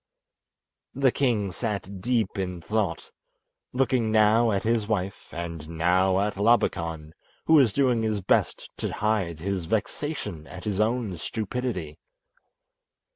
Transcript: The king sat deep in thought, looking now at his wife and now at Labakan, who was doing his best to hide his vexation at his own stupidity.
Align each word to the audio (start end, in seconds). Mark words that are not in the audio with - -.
The 0.95 1.11
king 1.11 1.51
sat 1.51 2.01
deep 2.01 2.35
in 2.39 2.59
thought, 2.59 3.11
looking 3.71 4.11
now 4.11 4.51
at 4.51 4.63
his 4.63 4.87
wife 4.87 5.31
and 5.31 5.69
now 5.69 6.19
at 6.21 6.37
Labakan, 6.37 7.11
who 7.45 7.53
was 7.53 7.71
doing 7.71 8.01
his 8.01 8.19
best 8.19 8.71
to 8.77 8.91
hide 8.91 9.41
his 9.41 9.65
vexation 9.65 10.47
at 10.47 10.63
his 10.63 10.79
own 10.81 11.17
stupidity. 11.17 11.99